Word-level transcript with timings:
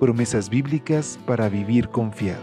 Promesas 0.00 0.50
bíblicas 0.50 1.20
para 1.24 1.48
vivir 1.48 1.88
confiado. 1.88 2.42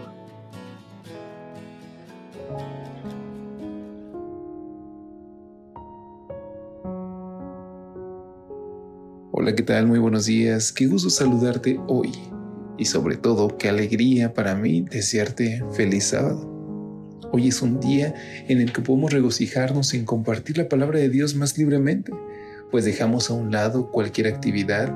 Hola, 9.32 9.54
¿qué 9.54 9.64
tal? 9.64 9.88
Muy 9.88 10.00
buenos 10.00 10.27
días. 10.27 10.72
Qué 10.72 10.88
gusto 10.88 11.10
saludarte 11.10 11.77
hoy. 11.88 12.14
Y 12.77 12.86
sobre 12.86 13.18
todo, 13.18 13.58
qué 13.58 13.68
alegría 13.68 14.34
para 14.34 14.55
mí 14.55 14.86
desearte 14.90 15.62
feliz 15.74 16.05
sábado. 16.05 16.48
Hoy 17.34 17.49
es 17.49 17.62
un 17.62 17.82
día 17.82 18.13
en 18.48 18.62
el 18.62 18.72
que 18.72 18.82
podemos 18.82 19.12
regocijarnos 19.12 19.94
en 19.94 20.05
compartir 20.05 20.58
la 20.58 20.70
palabra 20.70 20.99
de 20.99 21.10
Dios 21.10 21.36
más 21.36 21.58
libremente, 21.58 22.13
pues 22.72 22.86
dejamos 22.86 23.30
a 23.30 23.34
un 23.34 23.52
lado 23.52 23.91
cualquier 23.91 24.27
actividad 24.27 24.90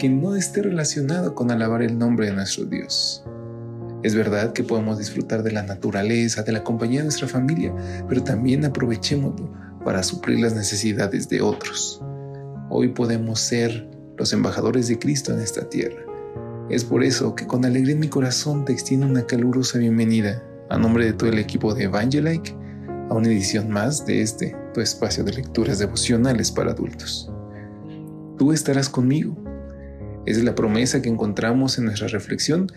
que 0.00 0.08
no 0.08 0.34
esté 0.34 0.62
relacionada 0.62 1.34
con 1.34 1.50
alabar 1.50 1.82
el 1.82 1.98
nombre 1.98 2.24
de 2.24 2.32
nuestro 2.32 2.64
Dios. 2.64 3.22
Es 4.02 4.14
verdad 4.14 4.54
que 4.54 4.64
podemos 4.64 4.98
disfrutar 4.98 5.42
de 5.42 5.52
la 5.52 5.62
naturaleza, 5.62 6.42
de 6.42 6.52
la 6.52 6.64
compañía 6.64 7.00
de 7.00 7.04
nuestra 7.04 7.28
familia, 7.28 7.74
pero 8.08 8.24
también 8.24 8.64
aprovechémoslo 8.64 9.52
para 9.84 10.02
suplir 10.02 10.40
las 10.40 10.54
necesidades 10.54 11.28
de 11.28 11.42
otros. 11.42 12.02
Hoy 12.70 12.88
podemos 12.88 13.40
ser 13.40 13.90
los 14.16 14.32
embajadores 14.32 14.88
de 14.88 14.98
Cristo 14.98 15.34
en 15.34 15.40
esta 15.40 15.68
tierra. 15.68 16.02
Es 16.70 16.82
por 16.82 17.04
eso 17.04 17.34
que 17.34 17.46
con 17.46 17.66
alegría 17.66 17.92
en 17.92 18.00
mi 18.00 18.08
corazón 18.08 18.64
te 18.64 18.72
extiendo 18.72 19.06
una 19.06 19.26
calurosa 19.26 19.78
bienvenida 19.78 20.42
a 20.70 20.78
nombre 20.78 21.04
de 21.04 21.12
todo 21.12 21.28
el 21.28 21.38
equipo 21.38 21.74
de 21.74 21.84
Evangelike 21.84 22.56
a 23.10 23.14
una 23.14 23.28
edición 23.28 23.68
más 23.68 24.06
de 24.06 24.22
este, 24.22 24.56
tu 24.72 24.80
espacio 24.80 25.24
de 25.24 25.34
lecturas 25.34 25.78
devocionales 25.78 26.50
para 26.50 26.70
adultos. 26.70 27.30
Tú 28.38 28.52
estarás 28.52 28.88
conmigo. 28.88 29.36
Es 30.30 30.44
la 30.44 30.54
promesa 30.54 31.02
que 31.02 31.08
encontramos 31.08 31.76
en 31.76 31.86
nuestra 31.86 32.06
reflexión 32.06 32.70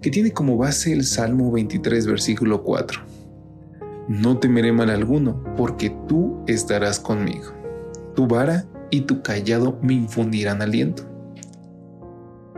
que 0.00 0.10
tiene 0.10 0.32
como 0.32 0.56
base 0.56 0.90
el 0.90 1.04
Salmo 1.04 1.52
23, 1.52 2.06
versículo 2.06 2.62
4. 2.62 3.02
No 4.08 4.38
temeré 4.38 4.72
mal 4.72 4.88
alguno, 4.88 5.44
porque 5.54 5.94
tú 6.08 6.42
estarás 6.46 6.98
conmigo. 6.98 7.52
Tu 8.14 8.26
vara 8.26 8.64
y 8.90 9.02
tu 9.02 9.20
callado 9.20 9.78
me 9.82 9.92
infundirán 9.92 10.62
aliento. 10.62 11.02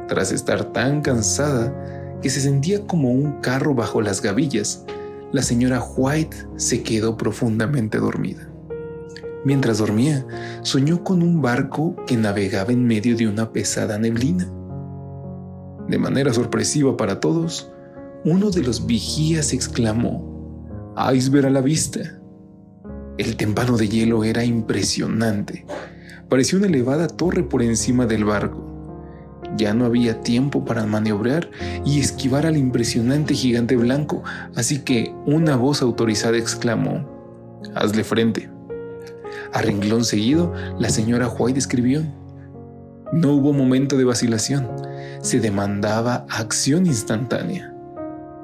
Tras 0.07 0.31
estar 0.31 0.73
tan 0.73 1.03
cansada, 1.03 1.75
que 2.23 2.31
se 2.31 2.41
sentía 2.41 2.87
como 2.87 3.11
un 3.11 3.41
carro 3.41 3.75
bajo 3.75 4.01
las 4.01 4.23
gavillas, 4.23 4.85
la 5.33 5.43
señora 5.43 5.83
White 5.83 6.37
se 6.55 6.85
quedó 6.85 7.17
profundamente 7.17 7.99
dormida. 7.99 8.49
Mientras 9.47 9.79
dormía, 9.79 10.27
soñó 10.63 11.05
con 11.05 11.23
un 11.23 11.41
barco 11.41 11.95
que 12.05 12.17
navegaba 12.17 12.73
en 12.73 12.85
medio 12.85 13.17
de 13.17 13.29
una 13.29 13.53
pesada 13.53 13.97
neblina. 13.97 14.53
De 15.87 15.99
manera 15.99 16.33
sorpresiva 16.33 16.97
para 16.97 17.21
todos, 17.21 17.71
uno 18.25 18.51
de 18.51 18.63
los 18.63 18.87
vigías 18.87 19.53
exclamó, 19.53 20.91
iceberg 21.15 21.47
a 21.47 21.51
la 21.51 21.61
vista. 21.61 22.19
El 23.19 23.37
tempano 23.37 23.77
de 23.77 23.87
hielo 23.87 24.25
era 24.25 24.43
impresionante. 24.43 25.65
Parecía 26.29 26.59
una 26.59 26.67
elevada 26.67 27.07
torre 27.07 27.45
por 27.45 27.63
encima 27.63 28.05
del 28.05 28.25
barco. 28.25 29.39
Ya 29.57 29.75
no 29.75 29.85
había 29.85 30.23
tiempo 30.23 30.65
para 30.65 30.87
maniobrar 30.87 31.53
y 31.85 32.01
esquivar 32.01 32.47
al 32.47 32.57
impresionante 32.57 33.35
gigante 33.35 33.77
blanco, 33.77 34.25
así 34.57 34.81
que 34.81 35.15
una 35.25 35.55
voz 35.55 35.83
autorizada 35.83 36.37
exclamó, 36.37 37.15
Hazle 37.77 38.03
frente. 38.03 38.56
A 39.57 39.63
renglón 39.63 40.05
seguido, 40.05 40.53
la 40.79 40.91
señora 40.91 41.29
White 41.29 41.59
escribió, 41.59 42.03
No 43.11 43.33
hubo 43.33 43.55
momento 43.55 43.97
de 43.97 44.05
vacilación, 44.05 44.69
se 45.23 45.41
demandaba 45.41 46.27
acción 46.29 46.85
instantánea. 46.85 47.75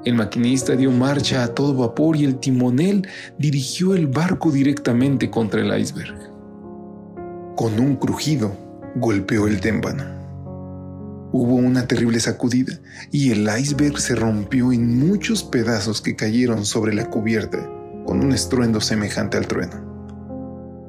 El 0.07 0.15
maquinista 0.15 0.75
dio 0.75 0.91
marcha 0.91 1.45
a 1.45 1.49
todo 1.49 1.75
vapor 1.75 2.17
y 2.17 2.25
el 2.25 2.37
timonel 2.37 3.07
dirigió 3.37 3.95
el 3.95 4.07
barco 4.07 4.51
directamente 4.51 5.29
contra 5.29 5.61
el 5.61 5.79
iceberg. 5.79 6.17
Con 7.57 7.79
un 7.79 7.97
crujido, 7.97 8.57
golpeó 8.97 9.49
el 9.49 9.61
témpano. 9.61 10.05
Hubo 11.31 11.57
una 11.57 11.87
terrible 11.87 12.21
sacudida 12.21 12.73
y 13.11 13.33
el 13.33 13.47
iceberg 13.55 14.01
se 14.01 14.15
rompió 14.15 14.73
en 14.73 14.99
muchos 14.99 15.45
pedazos 15.45 16.01
que 16.01 16.17
cayeron 16.17 16.65
sobre 16.65 16.95
la 16.95 17.11
cubierta 17.11 17.59
con 18.07 18.25
un 18.25 18.33
estruendo 18.33 18.81
semejante 18.81 19.37
al 19.37 19.47
trueno. 19.47 19.92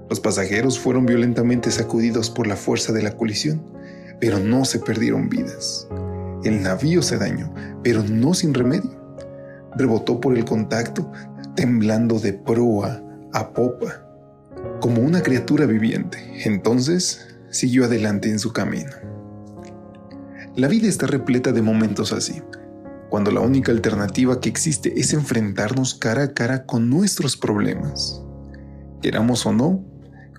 Los 0.10 0.20
pasajeros 0.20 0.80
fueron 0.80 1.06
violentamente 1.06 1.72
sacudidos 1.72 2.30
por 2.30 2.48
la 2.48 2.56
fuerza 2.56 2.94
de 2.94 3.04
la 3.04 3.16
colisión, 3.16 3.64
pero 4.20 4.40
no 4.40 4.66
se 4.66 4.80
perdieron 4.80 5.30
vidas. 5.30 5.88
El 6.44 6.62
navío 6.62 7.02
se 7.02 7.18
dañó, 7.18 7.54
pero 7.84 8.04
no 8.04 8.34
sin 8.34 8.54
remedio. 8.54 9.02
Rebotó 9.76 10.20
por 10.20 10.38
el 10.38 10.46
contacto, 10.46 11.12
temblando 11.56 12.20
de 12.20 12.34
proa 12.34 13.02
a 13.32 13.54
popa, 13.54 14.06
como 14.82 15.02
una 15.02 15.22
criatura 15.22 15.66
viviente. 15.66 16.20
Entonces 16.46 17.28
siguió 17.50 17.86
adelante 17.86 18.30
en 18.30 18.40
su 18.40 18.52
camino. 18.52 18.92
La 20.56 20.68
vida 20.68 20.88
está 20.88 21.08
repleta 21.08 21.52
de 21.52 21.62
momentos 21.62 22.14
así, 22.14 22.42
cuando 23.10 23.32
la 23.32 23.40
única 23.42 23.72
alternativa 23.72 24.40
que 24.40 24.50
existe 24.50 25.00
es 25.00 25.14
enfrentarnos 25.14 25.96
cara 25.96 26.24
a 26.24 26.34
cara 26.34 26.66
con 26.66 26.90
nuestros 26.90 27.38
problemas. 27.38 28.22
Queramos 29.02 29.46
o 29.46 29.54
no, 29.54 29.84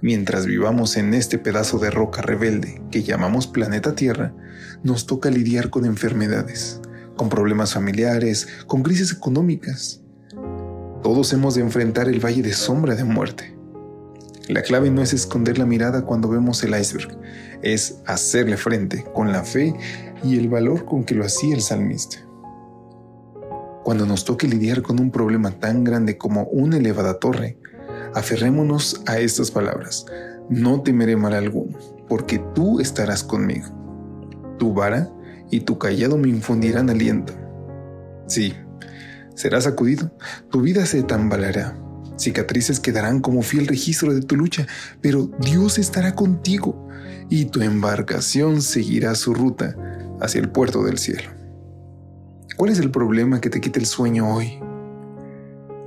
mientras 0.01 0.47
vivamos 0.47 0.97
en 0.97 1.15
este 1.15 1.39
pedazo 1.39 1.79
de 1.79 1.91
roca 1.91 2.23
rebelde 2.23 2.83
que 2.91 3.03
llamamos 3.03 3.47
planeta 3.47 3.95
Tierra, 3.95 4.35
nos 4.83 5.07
toca 5.07 5.31
lidiar 5.31 5.71
con 5.71 5.85
enfermedades, 5.85 6.81
con 7.17 7.29
problemas 7.29 7.75
familiares, 7.75 8.49
con 8.67 8.83
crisis 8.83 9.13
económicas. 9.13 10.03
Todos 11.03 11.33
hemos 11.33 11.55
de 11.55 11.63
enfrentar 11.63 12.09
el 12.09 12.25
valle 12.25 12.43
de 12.43 12.53
sombra 12.53 12.95
de 12.95 13.05
muerte. 13.05 13.55
La 14.49 14.63
clave 14.63 14.91
no 14.91 15.01
es 15.03 15.15
esconder 15.15 15.59
la 15.59 15.65
mirada 15.65 16.05
cuando 16.05 16.29
vemos 16.29 16.63
el 16.65 16.79
iceberg, 16.79 17.19
es 17.63 18.01
hacerle 18.07 18.59
frente 18.59 19.05
con 19.15 19.33
la 19.33 19.43
fe 19.43 19.75
y 20.23 20.39
el 20.39 20.49
valor 20.49 20.85
con 20.85 21.05
que 21.05 21.15
lo 21.15 21.25
hacía 21.25 21.55
el 21.55 21.63
salmista. 21.63 22.19
Cuando 23.85 24.07
nos 24.07 24.25
toque 24.25 24.49
lidiar 24.49 24.83
con 24.83 25.01
un 25.01 25.11
problema 25.11 25.51
tan 25.51 25.85
grande 25.85 26.19
como 26.19 26.45
una 26.45 26.77
elevada 26.77 27.19
torre, 27.19 27.59
aferrémonos 28.15 29.03
a 29.07 29.19
estas 29.19 29.51
palabras. 29.51 30.07
No 30.49 30.83
temeré 30.83 31.17
mal 31.17 31.35
alguno, 31.35 31.79
porque 32.09 32.43
tú 32.55 32.81
estarás 32.81 33.25
conmigo. 33.25 33.67
Tu 34.59 34.73
vara 34.73 35.11
y 35.51 35.61
tu 35.61 35.79
callado 35.79 36.17
me 36.19 36.29
infundirán 36.29 36.91
aliento. 36.91 37.33
Sí, 38.27 38.55
serás 39.35 39.65
sacudido, 39.65 40.11
tu 40.51 40.63
vida 40.63 40.87
se 40.87 41.03
tambaleará, 41.03 41.77
cicatrices 42.17 42.81
quedarán 42.81 43.21
como 43.21 43.43
fiel 43.43 43.67
registro 43.67 44.15
de 44.15 44.23
tu 44.23 44.37
lucha, 44.37 44.67
pero 45.01 45.31
Dios 45.41 45.79
estará 45.79 46.15
contigo 46.15 46.89
y 47.29 47.47
tu 47.47 47.61
embarcación 47.61 48.63
seguirá 48.63 49.15
su 49.15 49.35
ruta 49.35 49.77
hacia 50.21 50.41
el 50.41 50.51
puerto 50.51 50.85
del 50.85 50.99
cielo. 50.99 51.31
¿Cuál 52.57 52.71
es 52.71 52.79
el 52.79 52.91
problema 52.91 53.41
que 53.41 53.51
te 53.51 53.61
quita 53.61 53.81
el 53.81 53.87
sueño 53.87 54.33
hoy? 54.33 54.61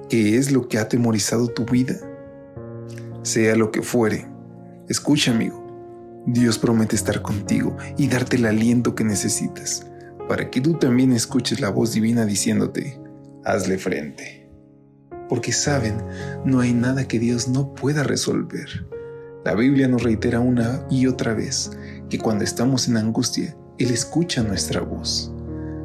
¿Qué 0.10 0.38
es 0.38 0.52
lo 0.52 0.68
que 0.68 0.78
ha 0.78 0.82
atemorizado 0.82 1.48
tu 1.48 1.66
vida? 1.66 1.96
Sea 3.28 3.58
lo 3.58 3.72
que 3.72 3.82
fuere, 3.82 4.26
escucha 4.88 5.32
amigo, 5.32 6.24
Dios 6.26 6.58
promete 6.58 6.96
estar 6.96 7.22
contigo 7.22 7.76
y 7.98 8.08
darte 8.08 8.38
el 8.38 8.46
aliento 8.46 8.96
que 8.96 9.04
necesitas 9.04 9.86
para 10.30 10.50
que 10.50 10.62
tú 10.62 10.76
también 10.76 11.12
escuches 11.12 11.60
la 11.60 11.70
voz 11.70 11.92
divina 11.92 12.26
diciéndote, 12.26 13.02
hazle 13.44 13.78
frente. 13.80 14.50
Porque 15.28 15.52
saben, 15.52 15.98
no 16.46 16.62
hay 16.62 16.72
nada 16.72 17.06
que 17.10 17.20
Dios 17.20 17.50
no 17.50 17.74
pueda 17.74 18.04
resolver. 18.04 18.88
La 19.44 19.56
Biblia 19.56 19.90
nos 19.90 20.04
reitera 20.04 20.40
una 20.40 20.88
y 20.90 21.08
otra 21.08 21.34
vez 21.34 21.72
que 22.10 22.20
cuando 22.20 22.46
estamos 22.46 22.88
en 22.88 22.96
angustia, 22.96 23.58
él 23.78 23.92
escucha 23.92 24.42
nuestra 24.42 24.80
voz. 24.80 25.34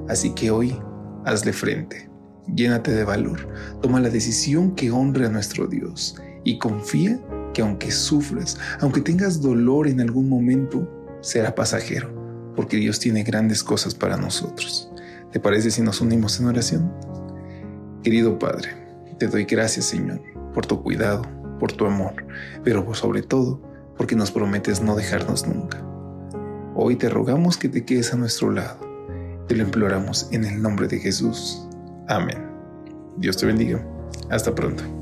Así 0.09 0.31
que 0.31 0.53
hoy, 0.53 0.79
hazle 1.25 1.53
frente, 1.53 2.09
llénate 2.55 2.93
de 2.93 3.03
valor, 3.03 3.49
toma 3.81 3.99
la 3.99 4.11
decisión 4.11 4.77
que 4.77 4.93
honre 4.93 5.27
a 5.27 5.31
nuestro 5.31 5.67
Dios 5.67 6.15
y 6.45 6.59
confía 6.59 7.21
que 7.53 7.63
aunque 7.63 7.91
sufras, 7.91 8.59
aunque 8.81 9.01
tengas 9.01 9.41
dolor 9.41 9.89
en 9.89 10.01
algún 10.01 10.29
momento, 10.29 10.89
será 11.21 11.55
pasajero, 11.55 12.53
porque 12.57 12.77
Dios 12.77 12.99
tiene 12.99 13.23
grandes 13.23 13.63
cosas 13.63 13.95
para 13.95 14.17
nosotros. 14.17 14.91
¿Te 15.31 15.41
parece 15.41 15.71
si 15.71 15.83
nos 15.83 16.01
unimos 16.01 16.39
en 16.41 16.47
oración? 16.47 16.93
Querido 18.03 18.39
Padre, 18.39 18.71
te 19.19 19.29
doy 19.29 19.45
gracias, 19.45 19.87
Señor, 19.87 20.21
por 20.53 20.67
tu 20.67 20.83
cuidado, 20.83 21.23
por 21.59 21.73
tu 21.73 21.87
amor, 21.87 22.15
pero 22.65 22.93
sobre 22.95 23.23
todo 23.23 23.63
porque 23.97 24.17
nos 24.17 24.31
prometes 24.31 24.83
no 24.83 24.97
dejarnos 24.97 25.47
nunca. 25.47 25.83
Hoy 26.75 26.97
te 26.97 27.09
rogamos 27.09 27.57
que 27.57 27.69
te 27.69 27.85
quedes 27.85 28.13
a 28.13 28.17
nuestro 28.17 28.51
lado. 28.51 28.79
Te 29.47 29.55
lo 29.55 29.63
imploramos 29.63 30.29
en 30.33 30.45
el 30.45 30.61
nombre 30.61 30.89
de 30.89 30.99
Jesús. 30.99 31.69
Amén. 32.09 32.39
Dios 33.19 33.37
te 33.37 33.47
bendiga. 33.47 33.87
Hasta 34.31 34.55
pronto. 34.55 35.02